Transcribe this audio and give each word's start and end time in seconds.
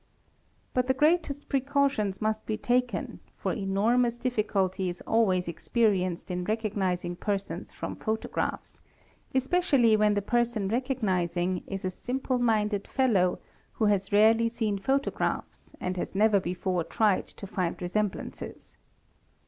But 0.73 0.87
the 0.87 0.95
greatest 0.95 1.47
precautions 1.47 2.23
must 2.23 2.47
be 2.47 2.57
taken, 2.57 3.19
for 3.37 3.53
enormou 3.55 4.19
difficulty 4.19 4.89
is 4.89 4.99
always 5.01 5.47
experienced 5.47 6.31
in 6.31 6.43
recognizing 6.43 7.15
persons 7.15 7.71
from 7.71 7.95
photographs 7.95 8.81
especially 9.35 9.95
when 9.95 10.15
the 10.15 10.23
person 10.23 10.67
recognizing 10.69 11.61
is 11.67 11.85
a 11.85 11.91
simple 11.91 12.39
minded 12.39 12.87
fellow 12.87 13.37
wh 13.79 13.89
has 13.89 14.11
rarely 14.11 14.49
seen 14.49 14.79
photographs 14.79 15.75
and 15.79 15.97
has 15.97 16.15
never 16.15 16.39
before 16.39 16.83
tried 16.83 17.27
to 17.27 17.45
find 17.45 17.77
resemblar 17.77 18.33
ces. 18.33 18.77